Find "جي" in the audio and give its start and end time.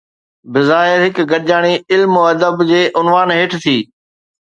2.73-2.81